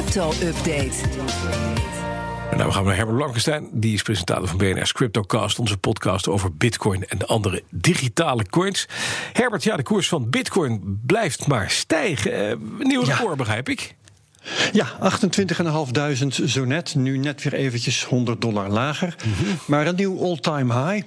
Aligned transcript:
crypto-update. 0.00 1.02
En 2.50 2.56
nou, 2.56 2.68
we 2.68 2.74
gaan 2.74 2.84
naar 2.84 2.96
Herbert 2.96 3.16
Blankenstein. 3.16 3.68
Die 3.72 3.94
is 3.94 4.02
presentator 4.02 4.48
van 4.48 4.58
BNR's 4.58 4.92
CryptoCast. 4.92 5.58
Onze 5.58 5.78
podcast 5.78 6.28
over 6.28 6.54
bitcoin 6.54 7.06
en 7.06 7.18
de 7.18 7.26
andere 7.26 7.62
digitale 7.70 8.44
coins. 8.50 8.88
Herbert, 9.32 9.64
ja, 9.64 9.76
de 9.76 9.82
koers 9.82 10.08
van 10.08 10.30
bitcoin 10.30 11.00
blijft 11.06 11.46
maar 11.46 11.70
stijgen. 11.70 12.60
Uh, 12.78 12.86
nieuw 12.86 13.02
record, 13.02 13.36
begrijp 13.36 13.68
ik. 13.68 13.94
Ja, 14.72 14.86
28.500 16.22 16.44
zo 16.44 16.64
net. 16.64 16.94
Nu 16.94 17.16
net 17.16 17.42
weer 17.42 17.54
eventjes 17.54 18.04
100 18.04 18.40
dollar 18.40 18.68
lager. 18.68 19.14
Mhm. 19.24 19.54
Maar 19.66 19.86
een 19.86 19.94
nieuw 19.94 20.22
all-time 20.22 20.74
high. 20.74 21.06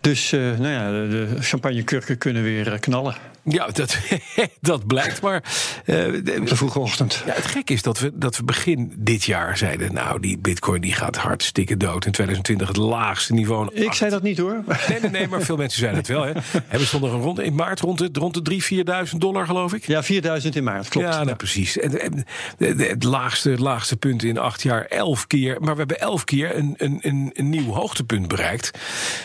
Dus 0.00 0.32
uh, 0.32 0.40
nou 0.58 0.72
ja, 0.72 0.90
de 0.90 1.36
champagnekurken 1.40 2.18
kunnen 2.18 2.42
weer 2.42 2.78
knallen. 2.78 3.14
Ja, 3.44 3.66
dat, 3.66 3.98
dat 4.60 4.86
blijkt 4.86 5.20
maar. 5.20 5.42
Uh, 5.86 5.96
de, 5.96 6.22
de 6.22 6.56
vroege 6.56 6.78
ochtend. 6.78 7.22
Ja, 7.26 7.32
het 7.32 7.46
gek 7.46 7.70
is 7.70 7.82
dat 7.82 7.98
we, 7.98 8.10
dat 8.14 8.36
we 8.36 8.44
begin 8.44 8.92
dit 8.96 9.24
jaar 9.24 9.56
zeiden... 9.56 9.94
nou, 9.94 10.20
die 10.20 10.38
bitcoin 10.38 10.80
die 10.80 10.92
gaat 10.92 11.16
hartstikke 11.16 11.76
dood. 11.76 12.06
In 12.06 12.12
2020 12.12 12.68
het 12.68 12.76
laagste 12.76 13.32
niveau. 13.32 13.70
Ik 13.74 13.88
acht. 13.88 13.96
zei 13.96 14.10
dat 14.10 14.22
niet 14.22 14.38
hoor. 14.38 14.64
Nee, 14.88 15.00
nee, 15.00 15.10
nee, 15.10 15.28
maar 15.28 15.42
veel 15.42 15.56
mensen 15.56 15.78
zeiden 15.78 16.00
het 16.00 16.08
wel. 16.08 16.24
Hè. 16.24 16.32
Hebben 16.68 16.88
stond 16.88 17.04
er 17.04 17.10
rond, 17.10 17.40
in 17.40 17.54
maart 17.54 17.80
rond 17.80 17.98
de, 17.98 18.08
rond 18.12 18.44
de 18.44 18.60
3.000, 19.04 19.10
4.000 19.12 19.16
dollar, 19.16 19.46
geloof 19.46 19.74
ik? 19.74 19.86
Ja, 19.86 20.02
4.000 20.42 20.48
in 20.52 20.64
maart, 20.64 20.88
klopt. 20.88 21.06
Ja, 21.06 21.14
nou, 21.14 21.28
ja. 21.28 21.34
precies. 21.34 21.78
En, 21.78 22.24
het 22.66 23.04
laagste, 23.04 23.50
het 23.50 23.60
laagste 23.60 23.96
punt 23.96 24.22
in 24.22 24.38
acht 24.38 24.62
jaar, 24.62 24.84
elf 24.84 25.26
keer. 25.26 25.60
Maar 25.60 25.72
we 25.72 25.78
hebben 25.78 26.00
elf 26.00 26.24
keer 26.24 26.56
een, 26.56 26.74
een, 26.76 26.98
een, 27.00 27.30
een 27.34 27.50
nieuw 27.50 27.72
hoogtepunt 27.72 28.28
bereikt. 28.28 28.78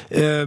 Uh, 0.09 0.41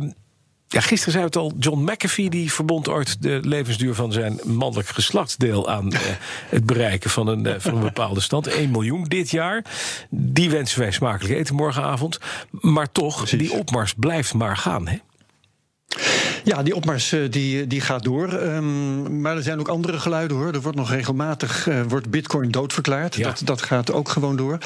ja, 0.72 0.80
gisteren 0.80 1.12
zei 1.12 1.24
het 1.24 1.36
al, 1.36 1.52
John 1.58 1.82
McAfee 1.82 2.30
die 2.30 2.52
verbond 2.52 2.88
ooit 2.88 3.22
de 3.22 3.40
levensduur 3.42 3.94
van 3.94 4.12
zijn 4.12 4.40
mannelijk 4.44 4.88
geslachtsdeel 4.88 5.68
aan 5.70 5.92
uh, 5.92 6.00
het 6.56 6.66
bereiken 6.66 7.10
van 7.10 7.26
een, 7.26 7.46
uh, 7.46 7.54
van 7.58 7.74
een 7.74 7.82
bepaalde 7.82 8.20
stand. 8.20 8.46
1 8.46 8.70
miljoen 8.70 9.04
dit 9.04 9.30
jaar. 9.30 9.64
Die 10.10 10.50
wensen 10.50 10.78
wij 10.78 10.90
smakelijk 10.90 11.34
eten 11.34 11.54
morgenavond. 11.54 12.18
Maar 12.50 12.92
toch, 12.92 13.16
Precies. 13.16 13.38
die 13.38 13.52
opmars 13.52 13.94
blijft 13.94 14.34
maar 14.34 14.56
gaan. 14.56 14.88
Hè? 14.88 14.98
Ja, 16.44 16.62
die 16.62 16.74
opmars 16.74 17.14
die, 17.30 17.66
die 17.66 17.80
gaat 17.80 18.04
door. 18.04 18.32
Um, 18.32 19.20
maar 19.20 19.36
er 19.36 19.42
zijn 19.42 19.60
ook 19.60 19.68
andere 19.68 19.98
geluiden 19.98 20.36
hoor. 20.36 20.52
Er 20.52 20.60
wordt 20.60 20.76
nog 20.76 20.90
regelmatig 20.90 21.66
uh, 21.66 21.80
wordt 21.88 22.10
bitcoin 22.10 22.50
doodverklaard. 22.50 23.14
Ja. 23.14 23.24
Dat, 23.24 23.42
dat 23.44 23.62
gaat 23.62 23.92
ook 23.92 24.08
gewoon 24.08 24.36
door. 24.36 24.58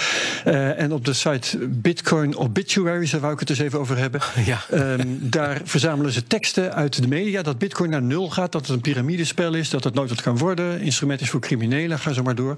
Uh, 0.47 0.81
en 0.81 0.93
op 0.93 1.05
de 1.05 1.13
site 1.13 1.59
Bitcoin 1.69 2.37
Obituaries, 2.37 3.11
daar 3.11 3.21
wou 3.21 3.33
ik 3.33 3.41
het 3.41 3.51
eens 3.51 3.59
even 3.59 3.81
over 3.81 3.97
hebben. 3.97 4.21
Ja. 4.45 4.65
Um, 4.73 5.19
daar 5.21 5.61
verzamelen 5.65 6.13
ze 6.13 6.27
teksten 6.27 6.75
uit 6.75 7.03
de 7.03 7.09
media 7.09 7.43
dat 7.43 7.59
bitcoin 7.59 7.91
naar 7.91 8.03
nul 8.03 8.31
gaat. 8.31 8.53
Dat 8.53 8.61
het 8.61 8.71
een 8.71 8.81
piramidespel 8.81 9.55
is. 9.55 9.71
Dat 9.71 9.85
het 9.85 9.95
nooit 9.95 10.09
wat 10.09 10.23
kan 10.23 10.39
worden. 10.39 10.81
Instrument 10.81 11.21
is 11.21 11.31
voor 11.31 11.41
criminelen. 11.41 11.99
Ga 11.99 12.13
zo 12.13 12.23
maar 12.23 12.35
door. 12.35 12.57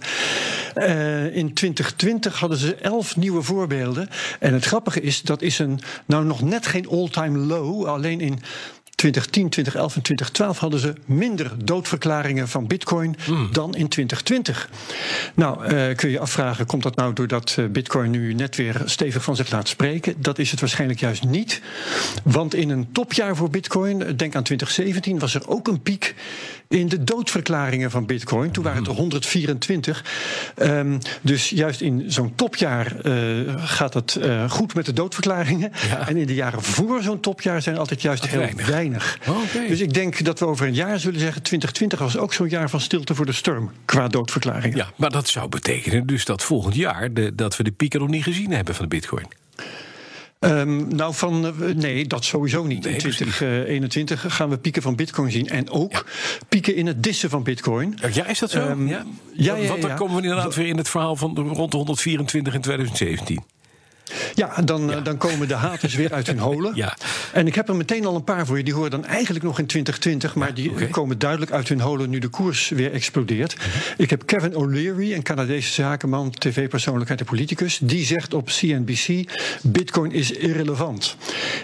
Uh, 0.74 1.36
in 1.36 1.54
2020 1.54 2.38
hadden 2.38 2.58
ze 2.58 2.74
elf 2.74 3.16
nieuwe 3.16 3.42
voorbeelden. 3.42 4.08
En 4.40 4.52
het 4.52 4.64
grappige 4.64 5.00
is, 5.00 5.22
dat 5.22 5.42
is 5.42 5.58
een, 5.58 5.80
nou 6.06 6.24
nog 6.24 6.42
net 6.42 6.66
geen 6.66 6.88
all-time 6.88 7.38
low. 7.38 7.84
Alleen 7.84 8.20
in 8.20 8.38
2010, 8.96 9.48
2011 9.48 9.96
en 9.96 10.02
2012 10.02 10.58
hadden 10.58 10.80
ze 10.80 10.92
minder 11.04 11.52
doodverklaringen 11.64 12.48
van 12.48 12.66
bitcoin 12.66 13.16
mm. 13.28 13.48
dan 13.52 13.74
in 13.74 13.88
2020. 13.88 14.70
Nou, 15.34 15.74
uh, 15.74 15.94
kun 15.94 16.10
je 16.10 16.18
afvragen, 16.18 16.66
komt 16.66 16.82
dat 16.82 16.96
nou 16.96 17.12
doordat 17.12 17.56
uh, 17.58 17.66
bitcoin 17.66 18.10
nu 18.10 18.34
net 18.34 18.56
weer 18.56 18.82
stevig 18.84 19.22
van 19.22 19.36
zich 19.36 19.50
laat 19.50 19.68
spreken? 19.68 20.14
Dat 20.18 20.38
is 20.38 20.50
het 20.50 20.60
waarschijnlijk 20.60 21.00
juist 21.00 21.24
niet. 21.24 21.60
Want 22.24 22.54
in 22.54 22.70
een 22.70 22.92
topjaar 22.92 23.36
voor 23.36 23.50
bitcoin, 23.50 23.98
denk 23.98 24.34
aan 24.34 24.42
2017, 24.42 25.18
was 25.18 25.34
er 25.34 25.48
ook 25.48 25.68
een 25.68 25.80
piek 25.80 26.14
in 26.68 26.88
de 26.88 27.04
doodverklaringen 27.04 27.90
van 27.90 28.06
bitcoin. 28.06 28.50
Toen 28.50 28.64
waren 28.64 28.78
het 28.78 28.88
er 28.88 28.94
124. 28.96 30.04
Um, 30.56 30.98
dus 31.20 31.50
juist 31.50 31.80
in 31.80 32.04
zo'n 32.06 32.34
topjaar 32.34 32.92
uh, 33.02 33.54
gaat 33.56 33.94
het 33.94 34.18
goed 34.48 34.74
met 34.74 34.86
de 34.86 34.92
doodverklaringen. 34.92 35.72
Ja. 35.88 36.08
En 36.08 36.16
in 36.16 36.26
de 36.26 36.34
jaren 36.34 36.62
voor 36.62 37.02
zo'n 37.02 37.20
topjaar 37.20 37.62
zijn 37.62 37.78
altijd 37.78 38.02
juist 38.02 38.26
heel 38.26 38.38
weinig. 38.40 38.66
Weinig. 38.90 39.18
Okay. 39.28 39.68
Dus 39.68 39.80
ik 39.80 39.94
denk 39.94 40.24
dat 40.24 40.38
we 40.38 40.46
over 40.46 40.66
een 40.66 40.74
jaar 40.74 40.98
zullen 40.98 41.20
zeggen... 41.20 41.42
2020 41.42 41.98
was 41.98 42.16
ook 42.16 42.32
zo'n 42.32 42.48
jaar 42.48 42.70
van 42.70 42.80
stilte 42.80 43.14
voor 43.14 43.26
de 43.26 43.32
storm... 43.32 43.70
qua 43.84 44.08
doodverklaringen. 44.08 44.76
Ja, 44.76 44.90
maar 44.96 45.10
dat 45.10 45.28
zou 45.28 45.48
betekenen 45.48 46.06
dus 46.06 46.24
dat 46.24 46.42
volgend 46.42 46.74
jaar... 46.74 47.12
De, 47.12 47.34
dat 47.34 47.56
we 47.56 47.62
de 47.62 47.72
pieken 47.72 48.00
nog 48.00 48.08
niet 48.08 48.22
gezien 48.22 48.50
hebben 48.50 48.74
van 48.74 48.84
de 48.84 48.96
bitcoin. 48.96 49.26
Um, 50.40 50.94
nou, 50.96 51.14
van 51.14 51.54
uh, 51.60 51.74
nee, 51.74 52.06
dat 52.06 52.24
sowieso 52.24 52.64
niet. 52.64 52.84
Nee, 52.84 52.92
in 52.92 52.98
2021 52.98 54.24
uh, 54.24 54.30
gaan 54.30 54.48
we 54.48 54.58
pieken 54.58 54.82
van 54.82 54.96
Bitcoin 54.96 55.30
zien. 55.30 55.48
En 55.48 55.70
ook 55.70 55.92
ja. 55.92 56.02
pieken 56.48 56.74
in 56.74 56.86
het 56.86 57.02
dissen 57.02 57.30
van 57.30 57.42
Bitcoin. 57.42 57.98
Ja, 58.12 58.26
is 58.26 58.38
dat 58.38 58.50
zo? 58.50 58.68
Um, 58.68 58.88
ja? 58.88 59.04
Ja, 59.32 59.54
ja, 59.54 59.68
Want 59.68 59.82
dan 59.82 59.96
komen 59.96 60.16
we 60.16 60.22
inderdaad 60.22 60.54
weer 60.54 60.66
in 60.66 60.76
het 60.76 60.88
verhaal 60.88 61.16
van 61.16 61.36
rond 61.36 61.70
de 61.70 61.76
124 61.76 62.54
in 62.54 62.60
2017. 62.60 63.44
Ja, 64.34 64.62
dan, 64.64 64.88
ja. 64.88 65.00
dan 65.00 65.16
komen 65.16 65.48
de 65.48 65.54
haters 65.54 65.94
weer 65.94 66.12
uit 66.12 66.26
hun 66.26 66.38
holen. 66.38 66.72
Ja. 66.74 66.96
En 67.32 67.46
ik 67.46 67.54
heb 67.54 67.68
er 67.68 67.76
meteen 67.76 68.06
al 68.06 68.14
een 68.14 68.24
paar 68.24 68.46
voor 68.46 68.56
je. 68.56 68.64
Die 68.64 68.74
horen 68.74 68.90
dan 68.90 69.04
eigenlijk 69.04 69.44
nog 69.44 69.58
in 69.58 69.66
2020. 69.66 70.34
Maar 70.34 70.54
die 70.54 70.70
okay. 70.70 70.86
komen 70.86 71.18
duidelijk 71.18 71.50
uit 71.50 71.68
hun 71.68 71.80
holen 71.80 72.10
nu 72.10 72.18
de 72.18 72.28
koers 72.28 72.68
weer 72.68 72.92
explodeert. 72.92 73.56
-huh. 73.58 73.66
Ik 73.96 74.10
heb 74.10 74.26
Kevin 74.26 74.56
O'Leary, 74.56 75.12
een 75.12 75.22
Canadese 75.22 75.72
zakenman, 75.72 76.30
tv-persoonlijkheid 76.30 77.20
en 77.20 77.26
politicus. 77.26 77.78
Die 77.82 78.04
zegt 78.04 78.34
op 78.34 78.46
CNBC: 78.46 79.32
Bitcoin 79.62 80.12
is 80.12 80.30
irrelevant. 80.30 81.16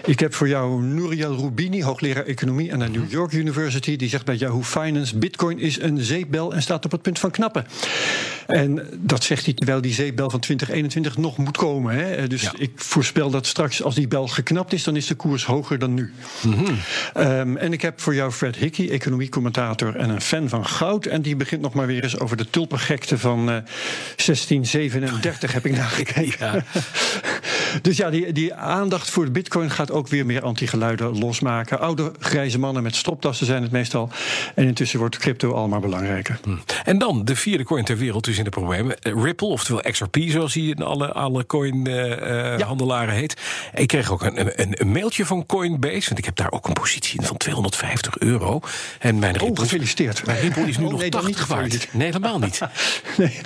Ik 0.05 0.19
heb 0.19 0.33
voor 0.33 0.47
jou 0.47 0.81
Nouriel 0.81 1.35
Rubini, 1.35 1.83
hoogleraar 1.83 2.25
economie 2.25 2.73
aan 2.73 2.79
de 2.79 2.89
New 2.89 3.11
York 3.11 3.31
University. 3.31 3.95
Die 3.95 4.09
zegt 4.09 4.25
bij 4.25 4.35
Yahoo 4.35 4.63
Finance: 4.63 5.17
Bitcoin 5.17 5.59
is 5.59 5.81
een 5.81 6.01
zeepbel 6.01 6.53
en 6.53 6.61
staat 6.61 6.85
op 6.85 6.91
het 6.91 7.01
punt 7.01 7.19
van 7.19 7.31
knappen. 7.31 7.65
En 8.47 8.87
dat 8.99 9.23
zegt 9.23 9.45
hij 9.45 9.53
terwijl 9.53 9.81
die 9.81 9.93
zeepbel 9.93 10.29
van 10.29 10.39
2021 10.39 11.17
nog 11.17 11.37
moet 11.37 11.57
komen. 11.57 11.95
Hè? 11.95 12.27
Dus 12.27 12.41
ja. 12.41 12.53
ik 12.57 12.71
voorspel 12.75 13.29
dat 13.29 13.45
straks, 13.45 13.83
als 13.83 13.95
die 13.95 14.07
bel 14.07 14.27
geknapt 14.27 14.73
is, 14.73 14.83
dan 14.83 14.95
is 14.95 15.07
de 15.07 15.15
koers 15.15 15.45
hoger 15.45 15.79
dan 15.79 15.93
nu. 15.93 16.13
Mm 16.41 16.53
-hmm. 16.53 16.79
um, 17.17 17.57
en 17.57 17.73
ik 17.73 17.81
heb 17.81 18.01
voor 18.01 18.15
jou 18.15 18.31
Fred 18.31 18.55
Hickey, 18.55 18.89
economiecommentator 18.89 19.95
en 19.95 20.09
een 20.09 20.21
fan 20.21 20.49
van 20.49 20.65
goud. 20.65 21.05
En 21.05 21.21
die 21.21 21.35
begint 21.35 21.61
nog 21.61 21.73
maar 21.73 21.87
weer 21.87 22.03
eens 22.03 22.19
over 22.19 22.37
de 22.37 22.49
tulpengekte 22.49 23.17
van 23.17 23.39
uh, 23.39 23.45
1637, 23.45 25.53
heb 25.53 25.65
ik 25.65 25.75
nagekeken. 25.83 26.31
Ja. 26.39 26.63
Dus 27.81 27.97
ja, 27.97 28.09
die, 28.09 28.31
die 28.31 28.53
aandacht 28.53 29.09
voor 29.09 29.25
de 29.25 29.31
bitcoin 29.31 29.71
gaat 29.71 29.91
ook 29.91 30.07
weer 30.07 30.25
meer 30.25 30.41
anti-geluiden 30.41 31.19
losmaken. 31.19 31.79
Oude 31.79 32.11
grijze 32.19 32.59
mannen 32.59 32.83
met 32.83 32.95
stropdassen 32.95 33.45
zijn 33.45 33.61
het 33.61 33.71
meestal. 33.71 34.09
En 34.55 34.65
intussen 34.65 34.99
wordt 34.99 35.17
crypto 35.17 35.51
allemaal 35.51 35.79
belangrijker. 35.79 36.39
Hm. 36.43 36.55
En 36.83 36.97
dan 36.97 37.25
de 37.25 37.35
vierde 37.35 37.63
coin 37.63 37.83
ter 37.83 37.97
wereld 37.97 38.23
dus 38.23 38.37
in 38.37 38.43
de 38.43 38.49
problemen. 38.49 38.95
Ripple, 39.01 39.47
oftewel 39.47 39.81
XRP, 39.91 40.17
zoals 40.27 40.53
hij 40.53 40.63
in 40.63 40.83
alle, 40.83 41.11
alle 41.11 41.45
coin-handelaren 41.45 43.07
uh, 43.07 43.13
ja. 43.13 43.19
heet. 43.19 43.41
Ik 43.73 43.87
kreeg 43.87 44.11
ook 44.11 44.21
een, 44.23 44.61
een, 44.61 44.81
een, 44.81 44.91
mailtje 44.91 45.25
van 45.25 45.45
Coinbase, 45.45 46.05
want 46.05 46.17
ik 46.17 46.25
heb 46.25 46.35
daar 46.35 46.51
ook 46.51 46.67
een 46.67 46.73
positie 46.73 47.19
in 47.19 47.25
van 47.25 47.37
250 47.37 48.17
euro. 48.17 48.59
En 48.99 49.19
mijn 49.19 49.37
Ripple, 49.37 49.51
oh, 49.51 49.59
gefeliciteerd. 49.59 50.25
Mijn 50.25 50.39
Ripple 50.39 50.67
is 50.67 50.77
nu 50.77 50.85
oh, 50.85 50.91
nog 50.91 50.99
nee, 50.99 51.09
80 51.09 51.47
waard. 51.47 51.93
Nee, 51.93 52.07
helemaal 52.07 52.39
niet. 52.39 52.59
nee. 53.17 53.39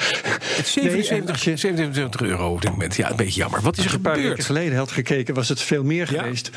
Het 0.57 0.65
is 0.65 0.71
77, 0.71 1.45
nee, 1.45 1.57
77 1.57 2.21
euro 2.21 2.51
op 2.51 2.61
dit 2.61 2.71
moment. 2.71 2.95
Ja, 2.95 3.09
een 3.09 3.15
beetje 3.15 3.39
jammer. 3.39 3.61
Wat 3.61 3.77
is 3.77 3.83
er 3.83 3.89
gebeurd? 3.89 4.06
Een 4.07 4.21
paar 4.21 4.29
weken 4.29 4.43
geleden 4.43 4.77
had 4.77 4.91
gekeken, 4.91 5.33
was 5.33 5.49
het 5.49 5.61
veel 5.61 5.83
meer 5.83 6.13
ja? 6.13 6.21
geweest. 6.21 6.49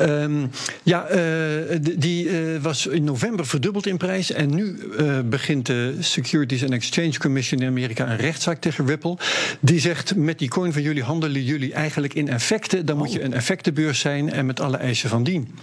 Um, 0.00 0.50
ja, 0.82 1.10
uh, 1.10 1.78
die 1.96 2.24
uh, 2.24 2.62
was 2.62 2.86
in 2.86 3.04
november 3.04 3.46
verdubbeld 3.46 3.86
in 3.86 3.96
prijs. 3.96 4.32
En 4.32 4.54
nu 4.54 4.78
uh, 5.00 5.18
begint 5.24 5.66
de 5.66 5.96
Securities 6.00 6.62
and 6.62 6.72
Exchange 6.72 7.18
Commission 7.18 7.60
in 7.60 7.68
Amerika 7.68 8.10
een 8.10 8.16
rechtszaak 8.16 8.60
tegen 8.60 8.86
Ripple. 8.86 9.16
Die 9.60 9.80
zegt: 9.80 10.16
met 10.16 10.38
die 10.38 10.48
coin 10.48 10.72
van 10.72 10.82
jullie 10.82 11.02
handelen 11.02 11.44
jullie 11.44 11.72
eigenlijk 11.72 12.14
in 12.14 12.28
effecten. 12.28 12.86
Dan 12.86 12.96
oh. 12.96 13.02
moet 13.02 13.12
je 13.12 13.22
een 13.22 13.34
effectenbeurs 13.34 14.00
zijn 14.00 14.32
en 14.32 14.46
met 14.46 14.60
alle 14.60 14.76
eisen 14.76 15.08
van 15.08 15.22
dien. 15.22 15.54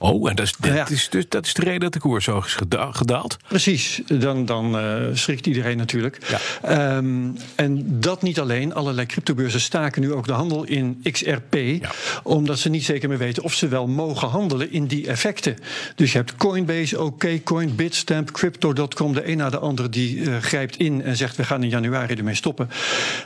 Oh, 0.00 0.28
en 0.30 0.36
dat 0.36 0.46
is, 0.46 0.54
dat, 0.58 0.72
ja. 0.72 0.88
is, 0.88 1.08
dus, 1.08 1.28
dat 1.28 1.46
is 1.46 1.54
de 1.54 1.62
reden 1.62 1.80
dat 1.80 1.92
de 1.92 1.98
koers 1.98 2.24
zo 2.24 2.38
is 2.38 2.56
gedaald? 2.90 3.36
Precies, 3.48 4.02
dan, 4.06 4.44
dan 4.44 4.84
uh, 4.84 5.02
schrikt 5.12 5.46
iedereen 5.46 5.76
natuurlijk. 5.76 6.18
Ja. 6.62 6.96
Um, 6.96 7.36
en 7.54 8.00
dat 8.00 8.22
niet 8.22 8.40
alleen. 8.40 8.74
Allerlei 8.74 9.06
cryptobeurzen 9.06 9.60
staken 9.60 10.02
nu 10.02 10.12
ook 10.12 10.26
de 10.26 10.32
handel 10.32 10.64
in 10.64 11.00
XRP. 11.12 11.54
Ja. 11.54 11.90
Omdat 12.22 12.58
ze 12.58 12.68
niet 12.68 12.84
zeker 12.84 13.08
meer 13.08 13.18
weten 13.18 13.42
of 13.42 13.54
ze 13.54 13.68
wel 13.68 13.86
mogen 13.86 14.28
handelen 14.28 14.72
in 14.72 14.86
die 14.86 15.06
effecten. 15.06 15.56
Dus 15.94 16.12
je 16.12 16.18
hebt 16.18 16.36
Coinbase, 16.36 17.00
OKCoin, 17.00 17.74
Bitstamp, 17.74 18.30
Crypto.com. 18.30 19.12
De 19.12 19.28
een 19.28 19.36
na 19.36 19.50
de 19.50 19.58
andere 19.58 19.88
die 19.88 20.16
uh, 20.16 20.36
grijpt 20.36 20.76
in 20.76 21.02
en 21.02 21.16
zegt 21.16 21.36
we 21.36 21.44
gaan 21.44 21.62
in 21.62 21.68
januari 21.68 22.14
ermee 22.14 22.34
stoppen. 22.34 22.70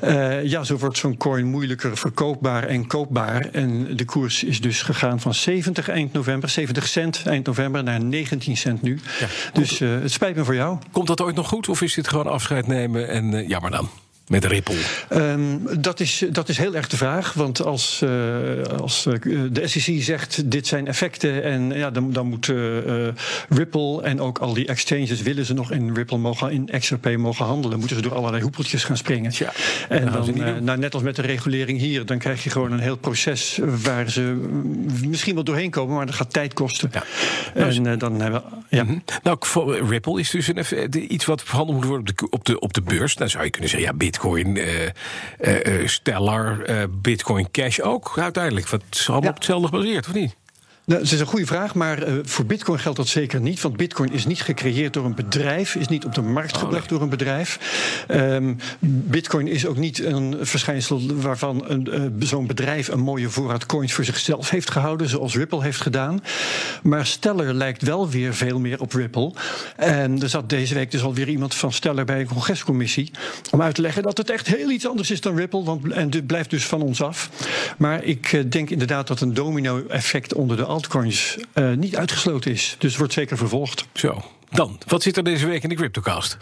Uh, 0.05 0.45
ja, 0.45 0.65
zo 0.65 0.77
wordt 0.77 0.99
zo'n 0.99 1.17
coin 1.17 1.47
moeilijker 1.47 1.97
verkoopbaar 1.97 2.65
en 2.65 2.87
koopbaar. 2.87 3.49
En 3.53 3.97
de 3.97 4.05
koers 4.05 4.45
is 4.45 4.61
dus 4.61 4.83
gegaan 4.83 5.21
van 5.21 5.35
70 5.35 5.89
eind 5.89 6.13
november... 6.13 6.49
70 6.63 6.89
cent 6.89 7.23
eind 7.27 7.47
november 7.47 7.83
naar 7.83 8.01
19 8.01 8.57
cent 8.57 8.83
nu. 8.83 9.01
Ja, 9.21 9.27
dus 9.53 9.81
uh, 9.81 10.01
het 10.01 10.13
spijt 10.13 10.37
me 10.37 10.45
voor 10.45 10.55
jou. 10.55 10.79
Komt 10.93 11.07
dat 11.07 11.21
ooit 11.21 11.37
nog 11.37 11.49
goed 11.49 11.69
of 11.69 11.83
is 11.83 11.95
dit 11.95 12.09
gewoon 12.09 12.27
afscheid 12.27 12.67
nemen 12.67 13.09
en 13.09 13.33
uh, 13.33 13.49
jammer 13.49 13.71
dan? 13.71 13.89
Met 14.27 14.45
Ripple? 14.45 14.77
Um, 15.11 15.81
dat, 15.81 16.01
is, 16.01 16.25
dat 16.31 16.49
is 16.49 16.59
heel 16.59 16.75
erg 16.75 16.89
de 16.89 16.97
vraag. 16.97 17.33
Want 17.33 17.63
als, 17.63 18.01
uh, 18.05 18.11
als 18.81 19.03
de 19.51 19.63
SEC 19.65 20.03
zegt 20.03 20.51
dit 20.51 20.67
zijn 20.67 20.87
effecten 20.87 21.43
en 21.43 21.71
ja, 21.71 21.91
dan, 21.91 22.13
dan 22.13 22.27
moet 22.27 22.49
uh, 22.49 22.77
Ripple 23.49 24.03
en 24.03 24.21
ook 24.21 24.39
al 24.39 24.55
die 24.55 24.67
exchanges 24.67 25.23
willen 25.23 25.45
ze 25.45 25.55
nog 25.55 25.73
in 25.73 25.95
Ripple 25.95 26.19
mogen 26.19 26.51
in 26.51 26.69
XRP 26.79 27.17
mogen 27.17 27.45
handelen, 27.45 27.79
moeten 27.79 27.97
ze 27.97 28.03
door 28.03 28.15
allerlei 28.15 28.43
hoepeltjes 28.43 28.85
gaan 28.85 28.97
springen. 28.97 29.33
Ja, 29.35 29.53
en 29.89 30.13
dan, 30.13 30.65
nou, 30.65 30.79
net 30.79 30.95
als 30.95 31.03
met 31.03 31.17
de 31.17 31.23
regulering 31.23 31.79
hier, 31.79 32.07
dan 32.07 32.19
krijg 32.19 32.45
je 32.45 32.51
gewoon 32.51 32.73
een 32.73 32.81
heel 32.81 32.97
proces 32.97 33.59
waar 33.83 34.11
ze 34.11 34.21
misschien 35.07 35.35
wel 35.35 35.45
doorheen 35.45 35.71
komen, 35.71 35.97
maar 35.97 36.07
dat 36.07 36.15
gaat 36.15 36.33
tijd 36.33 36.55
kosten. 36.55 36.91
Ja. 36.93 37.05
En 37.55 37.83
nou, 37.83 37.97
dan 37.97 38.21
hebben 38.21 38.43
ja. 38.69 38.85
Mm 38.85 39.03
Nou, 39.23 39.39
Ripple 39.89 40.21
is 40.21 40.31
dus 40.31 40.49
een, 40.49 41.13
iets 41.13 41.25
wat 41.25 41.43
verhandeld 41.43 41.79
moet 41.79 41.87
worden 41.87 42.09
op 42.09 42.19
de, 42.19 42.31
op 42.31 42.45
de, 42.45 42.61
op 42.61 42.73
de 42.73 42.83
beurs. 42.83 43.15
Dan 43.15 43.31
zou 43.31 43.45
je 43.45 43.51
kunnen 43.51 43.71
zeggen, 43.71 43.89
ja, 43.89 43.97
Bitcoin, 44.13 44.57
uh, 44.57 44.91
uh, 45.41 45.87
Stellar, 45.89 46.71
uh, 46.71 46.85
Bitcoin 46.91 47.51
Cash 47.51 47.81
ook 47.81 48.19
uiteindelijk. 48.19 48.69
Wat 48.69 48.83
is 48.91 49.09
allemaal 49.11 49.29
op 49.29 49.35
hetzelfde 49.37 49.67
gebaseerd, 49.67 50.07
of 50.07 50.15
niet? 50.15 50.37
Nou, 50.85 51.01
dat 51.03 51.13
is 51.13 51.21
een 51.21 51.27
goede 51.27 51.47
vraag, 51.47 51.75
maar 51.75 52.09
uh, 52.09 52.19
voor 52.23 52.47
Bitcoin 52.47 52.79
geldt 52.79 52.97
dat 52.97 53.09
zeker 53.09 53.41
niet. 53.41 53.61
Want 53.61 53.77
Bitcoin 53.77 54.13
is 54.13 54.27
niet 54.27 54.43
gecreëerd 54.43 54.93
door 54.93 55.05
een 55.05 55.15
bedrijf, 55.15 55.75
is 55.75 55.89
niet 55.89 56.05
op 56.05 56.15
de 56.15 56.23
markt 56.23 56.55
oh, 56.55 56.59
gebracht 56.59 56.89
door 56.89 57.03
een 57.03 57.09
bedrijf. 57.09 57.59
Um, 58.09 58.57
Bitcoin 58.81 59.47
is 59.49 59.67
ook 59.67 59.77
niet 59.77 60.05
een 60.05 60.37
verschijnsel 60.41 61.01
waarvan 61.15 61.87
uh, 61.89 62.01
zo'n 62.19 62.47
bedrijf 62.47 62.89
een 62.89 63.01
mooie 63.01 63.29
voorraad 63.29 63.67
coins 63.67 63.93
voor 63.93 64.05
zichzelf 64.05 64.51
heeft 64.51 64.71
gehouden, 64.71 65.09
zoals 65.09 65.37
Ripple 65.37 65.63
heeft 65.63 65.81
gedaan. 65.81 66.21
Maar 66.83 67.07
Stellar 67.07 67.53
lijkt 67.53 67.83
wel 67.83 68.09
weer 68.09 68.35
veel 68.35 68.59
meer 68.61 68.81
op 68.81 68.93
Ripple. 68.93 69.33
En 69.77 70.23
er 70.23 70.29
zat 70.29 70.49
deze 70.49 70.75
week 70.75 70.91
dus 70.91 71.03
alweer 71.03 71.29
iemand 71.29 71.55
van 71.55 71.73
Stellar 71.73 72.05
bij 72.05 72.21
een 72.21 72.27
congrescommissie 72.27 73.11
om 73.51 73.63
uit 73.63 73.75
te 73.75 73.81
leggen 73.81 74.03
dat 74.03 74.19
het 74.19 74.31
echt 74.31 74.47
heel 74.47 74.71
iets 74.71 74.87
anders 74.87 75.11
is 75.11 75.21
dan 75.21 75.37
Ripple. 75.37 75.65
Want, 75.65 75.93
en 75.93 76.11
dit 76.11 76.27
blijft 76.27 76.51
dus 76.51 76.67
van 76.67 76.83
ons 76.83 77.03
af. 77.03 77.31
Maar 77.79 78.05
ik 78.05 78.33
uh, 78.33 78.45
denk 78.49 78.71
inderdaad 78.71 79.07
dat 79.07 79.21
een 79.21 79.35
domino-effect 79.35 80.35
onder 80.35 80.57
de 80.57 80.71
altcoins 80.73 81.39
uh, 81.55 81.73
niet 81.73 81.97
uitgesloten 81.97 82.51
is. 82.51 82.77
Dus 82.79 82.97
wordt 82.97 83.13
zeker 83.13 83.37
vervolgd. 83.37 83.87
Zo. 83.95 84.23
Dan, 84.51 84.79
wat 84.87 85.03
zit 85.03 85.17
er 85.17 85.25
deze 85.25 85.47
week 85.47 85.63
in 85.63 85.69
de 85.69 85.75
CryptoCast? 85.75 86.37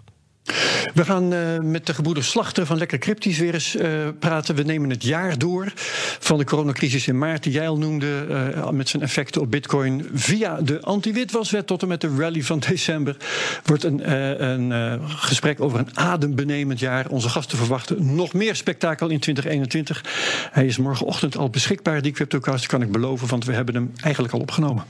We 0.94 1.04
gaan 1.04 1.32
uh, 1.32 1.58
met 1.58 1.87
de 1.87 1.94
gebroeders 1.94 2.31
Slachter 2.31 2.66
van 2.66 2.78
Lekker 2.78 2.98
Cryptisch 2.98 3.38
weer 3.38 3.54
eens 3.54 3.76
uh, 3.76 4.08
praten. 4.19 4.54
We 4.54 4.62
nemen 4.62 4.90
het 4.90 5.04
jaar 5.04 5.38
door 5.38 5.72
van 6.19 6.38
de 6.38 6.44
coronacrisis 6.44 7.08
in 7.08 7.19
maart, 7.19 7.42
die 7.42 7.52
jij 7.52 7.69
al 7.69 7.78
noemde, 7.78 8.26
uh, 8.28 8.70
met 8.70 8.88
zijn 8.88 9.02
effecten 9.02 9.40
op 9.40 9.50
Bitcoin. 9.50 10.08
Via 10.12 10.60
de 10.60 10.81
anti-witwaswet 10.81 11.66
tot 11.66 11.82
en 11.82 11.88
met 11.88 12.00
de 12.00 12.14
rally 12.16 12.42
van 12.42 12.58
december 12.69 13.16
wordt 13.64 13.84
een, 13.84 14.12
een 14.44 15.08
gesprek 15.08 15.60
over 15.60 15.78
een 15.78 15.98
adembenemend 15.98 16.78
jaar. 16.78 17.08
Onze 17.08 17.28
gasten 17.28 17.58
verwachten 17.58 18.14
nog 18.14 18.32
meer 18.32 18.56
spektakel 18.56 19.08
in 19.08 19.20
2021. 19.20 20.04
Hij 20.52 20.66
is 20.66 20.78
morgenochtend 20.78 21.36
al 21.36 21.50
beschikbaar, 21.50 22.02
die 22.02 22.12
CryptoCast, 22.12 22.66
kan 22.66 22.82
ik 22.82 22.93
beloven, 22.93 23.28
want 23.28 23.44
we 23.44 23.52
hebben 23.52 23.75
hem 23.75 23.93
eigenlijk 24.02 24.34
al 24.34 24.40
opgenomen. 24.40 24.84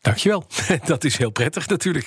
Dankjewel. 0.00 0.46
Dat 0.84 1.04
is 1.04 1.16
heel 1.16 1.30
prettig 1.30 1.68
natuurlijk. 1.68 2.06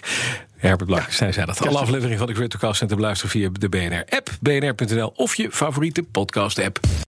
Herbert 0.57 0.89
Blank, 0.89 1.05
ja. 1.05 1.11
zij 1.11 1.31
zei 1.31 1.45
dat. 1.45 1.67
Alle 1.67 1.79
afleveringen 1.79 2.17
van 2.17 2.27
de 2.27 2.33
CryptoCast 2.33 2.77
zijn 2.77 2.89
te 2.89 2.95
beluisteren 2.95 3.31
via 3.31 3.49
de 3.51 3.69
BNR-app, 3.69 4.29
bnr.nl 4.41 5.13
of 5.15 5.35
je 5.35 5.51
favoriete 5.51 6.03
podcast-app. 6.03 6.79